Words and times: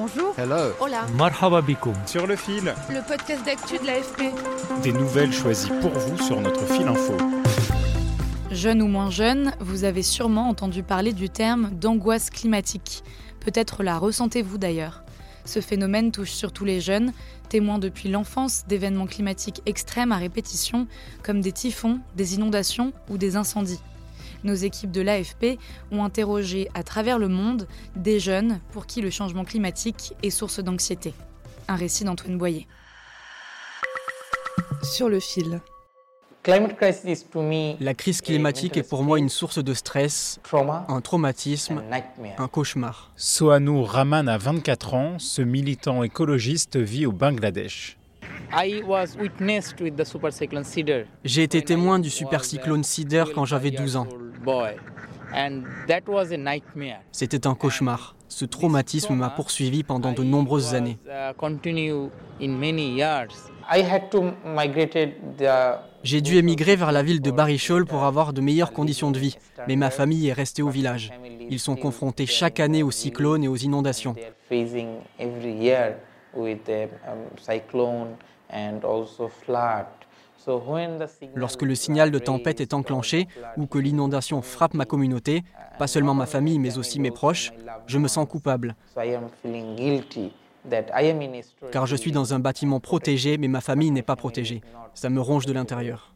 Bonjour. 0.00 0.32
Hello. 0.38 0.72
Hola. 0.78 1.06
Marhaba 1.16 1.60
bikoum. 1.60 1.92
Sur 2.06 2.28
le 2.28 2.36
fil, 2.36 2.72
Le 2.88 3.04
podcast 3.04 3.44
d'actu 3.44 3.78
de 3.78 3.84
l'AFP. 3.84 4.32
des 4.84 4.92
nouvelles 4.92 5.32
choisies 5.32 5.72
pour 5.80 5.90
vous 5.90 6.16
sur 6.22 6.40
notre 6.40 6.64
fil 6.66 6.86
info. 6.86 7.16
Jeune 8.52 8.80
ou 8.80 8.86
moins 8.86 9.10
jeune, 9.10 9.52
vous 9.58 9.82
avez 9.82 10.04
sûrement 10.04 10.48
entendu 10.48 10.84
parler 10.84 11.12
du 11.12 11.28
terme 11.28 11.70
d'angoisse 11.72 12.30
climatique. 12.30 13.02
Peut-être 13.40 13.82
la 13.82 13.98
ressentez-vous 13.98 14.56
d'ailleurs. 14.56 15.02
Ce 15.44 15.60
phénomène 15.60 16.12
touche 16.12 16.30
surtout 16.30 16.64
les 16.64 16.80
jeunes, 16.80 17.12
témoins 17.48 17.80
depuis 17.80 18.08
l'enfance 18.08 18.66
d'événements 18.68 19.06
climatiques 19.08 19.62
extrêmes 19.66 20.12
à 20.12 20.16
répétition, 20.18 20.86
comme 21.24 21.40
des 21.40 21.50
typhons, 21.50 21.98
des 22.14 22.36
inondations 22.36 22.92
ou 23.10 23.18
des 23.18 23.34
incendies. 23.34 23.80
Nos 24.44 24.54
équipes 24.54 24.92
de 24.92 25.00
l'AFP 25.00 25.58
ont 25.90 26.04
interrogé 26.04 26.68
à 26.74 26.82
travers 26.82 27.18
le 27.18 27.28
monde 27.28 27.66
des 27.96 28.20
jeunes 28.20 28.60
pour 28.72 28.86
qui 28.86 29.00
le 29.00 29.10
changement 29.10 29.44
climatique 29.44 30.14
est 30.22 30.30
source 30.30 30.60
d'anxiété. 30.60 31.14
Un 31.68 31.76
récit 31.76 32.04
d'Antoine 32.04 32.38
Boyer. 32.38 32.66
Sur 34.82 35.08
le 35.08 35.20
fil. 35.20 35.60
La 36.46 37.94
crise 37.94 38.20
climatique 38.22 38.76
est 38.76 38.88
pour 38.88 39.02
moi 39.02 39.18
une 39.18 39.28
source 39.28 39.62
de 39.62 39.74
stress, 39.74 40.40
un 40.88 41.00
traumatisme, 41.02 41.82
un 42.38 42.48
cauchemar. 42.48 43.10
Sohanou 43.16 43.82
Rahman 43.82 44.28
a 44.28 44.38
24 44.38 44.94
ans, 44.94 45.18
ce 45.18 45.42
militant 45.42 46.02
écologiste 46.02 46.76
vit 46.76 47.04
au 47.04 47.12
Bangladesh. 47.12 47.98
J'ai 51.24 51.42
été 51.42 51.62
témoin 51.62 51.98
du 51.98 52.08
super 52.08 52.44
cyclone 52.44 52.84
Cider 52.84 53.24
quand 53.34 53.44
j'avais 53.44 53.70
12 53.70 53.96
ans. 53.96 54.08
C'était 57.12 57.46
un 57.46 57.54
cauchemar. 57.54 58.14
Ce 58.28 58.44
traumatisme 58.44 59.14
m'a 59.14 59.30
poursuivi 59.30 59.82
pendant 59.82 60.12
de 60.12 60.22
nombreuses 60.22 60.74
années. 60.74 60.98
J'ai 66.02 66.20
dû 66.20 66.36
émigrer 66.36 66.76
vers 66.76 66.92
la 66.92 67.02
ville 67.02 67.20
de 67.20 67.30
Barichol 67.30 67.84
pour 67.84 68.04
avoir 68.04 68.32
de 68.32 68.40
meilleures 68.40 68.72
conditions 68.72 69.10
de 69.10 69.18
vie, 69.18 69.36
mais 69.66 69.76
ma 69.76 69.90
famille 69.90 70.28
est 70.28 70.32
restée 70.32 70.62
au 70.62 70.68
village. 70.68 71.10
Ils 71.50 71.58
sont 71.58 71.76
confrontés 71.76 72.26
chaque 72.26 72.60
année 72.60 72.82
aux 72.82 72.90
cyclones 72.90 73.42
et 73.44 73.48
aux 73.48 73.56
inondations. 73.56 74.14
Lorsque 81.34 81.62
le 81.62 81.74
signal 81.74 82.10
de 82.10 82.18
tempête 82.18 82.60
est 82.60 82.74
enclenché 82.74 83.26
ou 83.56 83.66
que 83.66 83.78
l'inondation 83.78 84.42
frappe 84.42 84.74
ma 84.74 84.84
communauté, 84.84 85.42
pas 85.78 85.86
seulement 85.86 86.14
ma 86.14 86.26
famille 86.26 86.58
mais 86.58 86.78
aussi 86.78 87.00
mes 87.00 87.10
proches, 87.10 87.52
je 87.86 87.98
me 87.98 88.08
sens 88.08 88.26
coupable. 88.26 88.74
Car 91.72 91.86
je 91.86 91.96
suis 91.96 92.12
dans 92.12 92.34
un 92.34 92.38
bâtiment 92.38 92.80
protégé 92.80 93.38
mais 93.38 93.48
ma 93.48 93.60
famille 93.60 93.90
n'est 93.90 94.02
pas 94.02 94.16
protégée. 94.16 94.60
Ça 94.94 95.10
me 95.10 95.20
ronge 95.20 95.46
de 95.46 95.52
l'intérieur. 95.52 96.14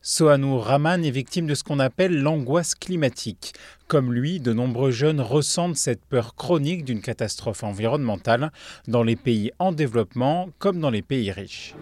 Sohanou 0.00 0.58
Rahman 0.58 1.04
est 1.04 1.10
victime 1.10 1.46
de 1.46 1.54
ce 1.54 1.64
qu'on 1.64 1.80
appelle 1.80 2.22
l'angoisse 2.22 2.74
climatique. 2.74 3.52
Comme 3.88 4.12
lui, 4.12 4.38
de 4.38 4.52
nombreux 4.52 4.92
jeunes 4.92 5.20
ressentent 5.20 5.76
cette 5.76 6.04
peur 6.04 6.36
chronique 6.36 6.84
d'une 6.84 7.00
catastrophe 7.00 7.64
environnementale 7.64 8.52
dans 8.86 9.02
les 9.02 9.16
pays 9.16 9.50
en 9.58 9.72
développement 9.72 10.50
comme 10.58 10.78
dans 10.78 10.90
les 10.90 11.02
pays 11.02 11.32
riches. 11.32 11.74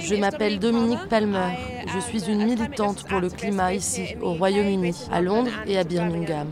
Je 0.00 0.16
m'appelle 0.16 0.58
Dominique 0.58 1.08
Palmer. 1.08 1.56
Je 1.94 2.00
suis 2.00 2.24
une 2.30 2.44
militante 2.44 3.06
pour 3.08 3.20
le 3.20 3.30
climat 3.30 3.72
ici, 3.72 4.16
au 4.20 4.34
Royaume-Uni, 4.34 4.94
à 5.12 5.20
Londres 5.20 5.52
et 5.66 5.78
à 5.78 5.84
Birmingham. 5.84 6.48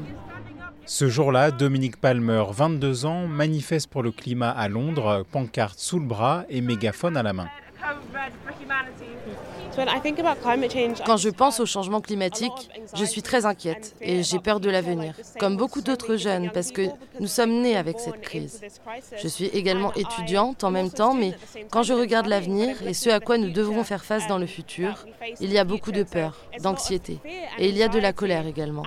Ce 0.86 1.08
jour-là, 1.08 1.50
Dominique 1.50 1.96
Palmer, 2.00 2.44
22 2.50 3.06
ans, 3.06 3.26
manifeste 3.26 3.88
pour 3.88 4.02
le 4.02 4.12
climat 4.12 4.50
à 4.50 4.68
Londres, 4.68 5.24
pancarte 5.32 5.78
sous 5.78 5.98
le 5.98 6.06
bras 6.06 6.44
et 6.48 6.60
mégaphone 6.60 7.16
à 7.16 7.22
la 7.22 7.32
main. 7.32 7.48
Quand 11.04 11.16
je 11.16 11.30
pense 11.30 11.60
au 11.60 11.66
changement 11.66 12.00
climatique, 12.00 12.70
je 12.94 13.04
suis 13.04 13.22
très 13.22 13.44
inquiète 13.46 13.94
et 14.00 14.22
j'ai 14.22 14.38
peur 14.38 14.60
de 14.60 14.70
l'avenir, 14.70 15.14
comme 15.38 15.56
beaucoup 15.56 15.80
d'autres 15.80 16.16
jeunes, 16.16 16.50
parce 16.52 16.70
que 16.70 16.82
nous 17.20 17.26
sommes 17.26 17.62
nés 17.62 17.76
avec 17.76 17.98
cette 17.98 18.20
crise. 18.20 18.60
Je 19.20 19.28
suis 19.28 19.46
également 19.46 19.92
étudiante 19.94 20.64
en 20.64 20.70
même 20.70 20.90
temps, 20.90 21.14
mais 21.14 21.34
quand 21.70 21.82
je 21.82 21.92
regarde 21.92 22.26
l'avenir 22.26 22.86
et 22.86 22.94
ce 22.94 23.10
à 23.10 23.20
quoi 23.20 23.38
nous 23.38 23.50
devrons 23.50 23.84
faire 23.84 24.04
face 24.04 24.26
dans 24.28 24.38
le 24.38 24.46
futur, 24.46 25.06
il 25.40 25.52
y 25.52 25.58
a 25.58 25.64
beaucoup 25.64 25.92
de 25.92 26.02
peur, 26.02 26.36
d'anxiété, 26.60 27.18
et 27.58 27.68
il 27.68 27.76
y 27.76 27.82
a 27.82 27.88
de 27.88 27.98
la 27.98 28.12
colère 28.12 28.46
également. 28.46 28.84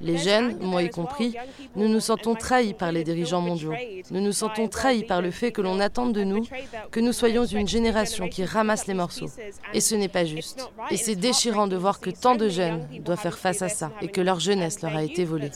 Les 0.00 0.18
jeunes, 0.18 0.58
moi 0.60 0.82
y 0.82 0.90
compris, 0.90 1.34
nous 1.74 1.88
nous 1.88 2.00
sentons 2.00 2.34
trahis 2.34 2.74
par 2.74 2.92
les 2.92 3.04
dirigeants 3.04 3.40
mondiaux. 3.40 3.72
Nous 4.10 4.20
nous 4.20 4.32
sentons 4.32 4.68
trahis 4.68 5.04
par 5.04 5.22
le 5.22 5.30
fait 5.30 5.52
que 5.52 5.62
l'on 5.62 5.80
attende 5.80 6.12
de 6.12 6.24
nous 6.24 6.44
que 6.90 7.00
nous 7.00 7.12
soyons 7.12 7.44
une 7.44 7.68
génération 7.68 8.28
qui 8.28 8.44
ramasse 8.44 8.86
les 8.86 8.94
morceaux. 8.94 9.30
Et 9.72 9.80
ce 9.80 9.94
n'est 9.94 10.08
pas 10.08 10.24
juste. 10.24 10.68
Et 10.90 10.96
c'est 10.96 11.16
déchirant 11.16 11.66
de 11.66 11.76
voir 11.76 12.00
que 12.00 12.10
tant 12.10 12.34
de 12.34 12.48
jeunes 12.48 12.86
doivent 13.00 13.20
faire 13.20 13.38
face 13.38 13.62
à 13.62 13.68
ça 13.68 13.92
et 14.02 14.08
que 14.08 14.20
leur 14.20 14.40
jeunesse 14.40 14.82
leur 14.82 14.96
a 14.96 15.02
été 15.02 15.24
volée. 15.24 15.50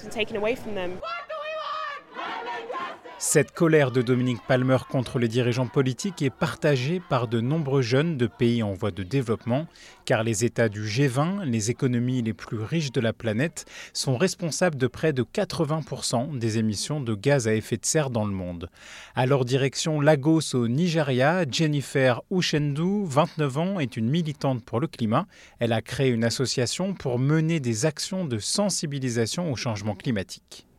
Cette 3.23 3.53
colère 3.53 3.91
de 3.91 4.01
Dominique 4.01 4.41
Palmer 4.49 4.79
contre 4.89 5.19
les 5.19 5.29
dirigeants 5.29 5.67
politiques 5.67 6.23
est 6.23 6.31
partagée 6.31 7.03
par 7.07 7.29
de 7.29 7.43
nombreux 7.43 7.83
jeunes 7.83 8.17
de 8.17 8.27
pays 8.27 8.63
en 8.63 8.73
voie 8.73 8.93
de 8.93 9.03
développement, 9.03 9.67
car 10.07 10.23
les 10.23 10.47
États 10.47 10.71
du 10.71 10.83
G20, 10.87 11.45
les 11.45 11.71
économies 11.71 12.23
les 12.23 12.33
plus 12.33 12.59
riches 12.61 12.93
de 12.93 13.01
la 13.03 13.13
planète, 13.13 13.67
sont 13.93 14.17
responsables 14.17 14.77
de 14.77 14.87
près 14.87 15.13
de 15.13 15.23
80% 15.23 16.39
des 16.39 16.57
émissions 16.57 17.03
de 17.03 17.15
gaz 17.15 17.47
à 17.47 17.55
effet 17.55 17.77
de 17.77 17.85
serre 17.85 18.09
dans 18.09 18.25
le 18.25 18.33
monde. 18.33 18.71
À 19.15 19.27
leur 19.27 19.45
direction 19.45 20.01
Lagos 20.01 20.55
au 20.55 20.67
Nigeria, 20.67 21.45
Jennifer 21.49 22.23
Ushendu, 22.31 23.05
29 23.05 23.59
ans, 23.59 23.81
est 23.81 23.99
une 23.99 24.09
militante 24.09 24.65
pour 24.65 24.81
le 24.81 24.87
climat. 24.87 25.27
Elle 25.59 25.75
a 25.75 25.83
créé 25.83 26.09
une 26.09 26.25
association 26.25 26.95
pour 26.95 27.19
mener 27.19 27.61
des 27.61 27.85
actions 27.85 28.25
de 28.25 28.39
sensibilisation 28.39 29.53
au 29.53 29.57
changement 29.57 29.95
climatique. 29.95 30.70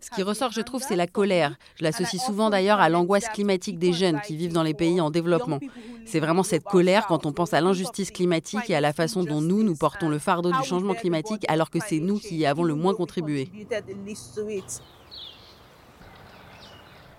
Ce 0.00 0.10
qui 0.10 0.22
ressort, 0.22 0.52
je 0.52 0.60
trouve, 0.60 0.82
c'est 0.82 0.96
la 0.96 1.06
colère. 1.06 1.56
Je 1.76 1.84
l'associe 1.84 2.22
souvent 2.22 2.50
d'ailleurs 2.50 2.80
à 2.80 2.88
l'angoisse 2.88 3.28
climatique 3.28 3.78
des 3.78 3.92
jeunes 3.92 4.20
qui 4.20 4.36
vivent 4.36 4.52
dans 4.52 4.62
les 4.62 4.74
pays 4.74 5.00
en 5.00 5.10
développement. 5.10 5.58
C'est 6.04 6.20
vraiment 6.20 6.42
cette 6.42 6.64
colère 6.64 7.06
quand 7.06 7.26
on 7.26 7.32
pense 7.32 7.52
à 7.54 7.60
l'injustice 7.60 8.10
climatique 8.10 8.70
et 8.70 8.74
à 8.74 8.80
la 8.80 8.92
façon 8.92 9.24
dont 9.24 9.40
nous, 9.40 9.62
nous 9.62 9.76
portons 9.76 10.08
le 10.08 10.18
fardeau 10.18 10.52
du 10.52 10.62
changement 10.64 10.94
climatique 10.94 11.44
alors 11.48 11.70
que 11.70 11.78
c'est 11.80 12.00
nous 12.00 12.18
qui 12.18 12.36
y 12.36 12.46
avons 12.46 12.64
le 12.64 12.74
moins 12.74 12.94
contribué. 12.94 13.50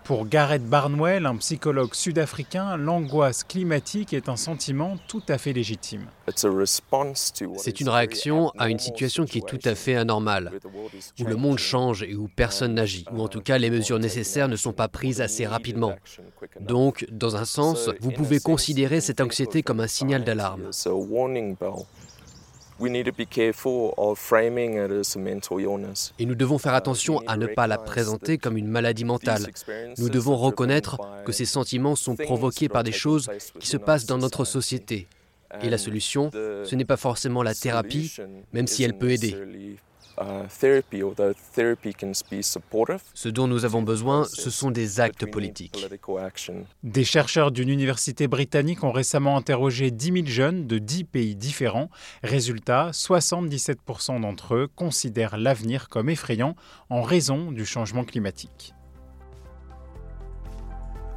Pour 0.03 0.25
Gareth 0.25 0.65
Barnwell, 0.65 1.25
un 1.25 1.37
psychologue 1.37 1.93
sud-africain, 1.93 2.75
l'angoisse 2.75 3.45
climatique 3.45 4.13
est 4.13 4.27
un 4.27 4.35
sentiment 4.35 4.97
tout 5.07 5.23
à 5.29 5.37
fait 5.37 5.53
légitime. 5.53 6.07
C'est 7.55 7.79
une 7.79 7.89
réaction 7.89 8.51
à 8.57 8.69
une 8.69 8.79
situation 8.79 9.23
qui 9.23 9.37
est 9.37 9.47
tout 9.47 9.59
à 9.63 9.75
fait 9.75 9.95
anormale, 9.95 10.51
où 11.19 11.23
le 11.23 11.35
monde 11.37 11.57
change 11.57 12.03
et 12.03 12.15
où 12.15 12.27
personne 12.27 12.73
n'agit, 12.73 13.05
ou 13.13 13.21
en 13.21 13.29
tout 13.29 13.41
cas 13.41 13.57
les 13.57 13.69
mesures 13.69 13.99
nécessaires 13.99 14.49
ne 14.49 14.57
sont 14.57 14.73
pas 14.73 14.89
prises 14.89 15.21
assez 15.21 15.45
rapidement. 15.45 15.93
Donc, 16.59 17.05
dans 17.09 17.37
un 17.37 17.45
sens, 17.45 17.89
vous 18.01 18.11
pouvez 18.11 18.39
considérer 18.39 18.99
cette 18.99 19.21
anxiété 19.21 19.63
comme 19.63 19.79
un 19.79 19.87
signal 19.87 20.25
d'alarme. 20.25 20.69
Et 26.19 26.25
nous 26.25 26.35
devons 26.35 26.57
faire 26.57 26.73
attention 26.73 27.21
à 27.27 27.37
ne 27.37 27.47
pas 27.47 27.67
la 27.67 27.77
présenter 27.77 28.37
comme 28.37 28.57
une 28.57 28.67
maladie 28.67 29.05
mentale. 29.05 29.47
Nous 29.97 30.09
devons 30.09 30.35
reconnaître 30.35 30.97
que 31.25 31.31
ces 31.31 31.45
sentiments 31.45 31.95
sont 31.95 32.15
provoqués 32.15 32.69
par 32.69 32.83
des 32.83 32.91
choses 32.91 33.29
qui 33.59 33.67
se 33.67 33.77
passent 33.77 34.05
dans 34.05 34.17
notre 34.17 34.45
société. 34.45 35.07
Et 35.61 35.69
la 35.69 35.77
solution, 35.77 36.31
ce 36.31 36.75
n'est 36.75 36.85
pas 36.85 36.97
forcément 36.97 37.43
la 37.43 37.53
thérapie, 37.53 38.15
même 38.53 38.67
si 38.67 38.83
elle 38.83 38.97
peut 38.97 39.11
aider. 39.11 39.35
Ce 43.13 43.29
dont 43.29 43.47
nous 43.47 43.65
avons 43.65 43.81
besoin, 43.81 44.25
ce 44.25 44.49
sont 44.49 44.71
des 44.71 44.99
actes 44.99 45.29
politiques. 45.29 45.87
Des 46.83 47.03
chercheurs 47.03 47.51
d'une 47.51 47.69
université 47.69 48.27
britannique 48.27 48.83
ont 48.83 48.91
récemment 48.91 49.37
interrogé 49.37 49.91
10 49.91 50.13
000 50.13 50.25
jeunes 50.25 50.67
de 50.67 50.77
10 50.77 51.03
pays 51.05 51.35
différents. 51.35 51.89
Résultat, 52.23 52.91
77% 52.91 54.21
d'entre 54.21 54.55
eux 54.55 54.67
considèrent 54.75 55.37
l'avenir 55.37 55.89
comme 55.89 56.09
effrayant 56.09 56.55
en 56.89 57.01
raison 57.01 57.51
du 57.51 57.65
changement 57.65 58.03
climatique. 58.03 58.73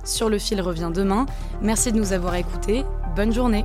Sur 0.05 0.29
le 0.29 0.38
fil 0.38 0.61
revient 0.61 0.93
demain. 0.94 1.26
Merci 1.61 1.91
de 1.91 1.99
nous 1.99 2.12
avoir 2.12 2.37
écoutés. 2.37 2.85
Bonne 3.17 3.32
journée. 3.32 3.64